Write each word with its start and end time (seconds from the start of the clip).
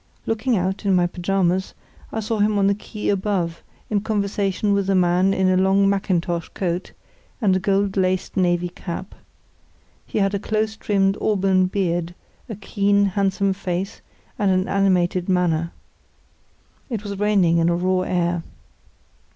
Looking 0.25 0.57
out, 0.57 0.83
in 0.83 0.95
my 0.95 1.05
pyjamas, 1.05 1.75
I 2.11 2.21
saw 2.21 2.39
him 2.39 2.57
on 2.57 2.65
the 2.65 2.73
quay 2.73 3.09
above 3.09 3.61
in 3.87 4.01
conversation 4.01 4.73
with 4.73 4.89
a 4.89 4.95
man 4.95 5.31
in 5.31 5.47
a 5.47 5.55
long 5.61 5.87
mackintosh 5.87 6.49
coat 6.55 6.93
and 7.39 7.55
a 7.55 7.59
gold 7.59 7.95
laced 7.95 8.35
navy 8.35 8.69
cap. 8.69 9.13
He 10.07 10.17
had 10.17 10.33
a 10.33 10.39
close 10.39 10.75
trimmed 10.75 11.19
auburn 11.21 11.67
beard, 11.67 12.15
a 12.49 12.55
keen, 12.55 13.05
handsome 13.13 13.53
face, 13.53 14.01
and 14.39 14.49
an 14.49 14.67
animated 14.67 15.29
manner. 15.29 15.71
It 16.89 17.03
was 17.03 17.19
raining 17.19 17.59
in 17.59 17.69
a 17.69 17.75
raw 17.75 17.99
air. 18.01 18.41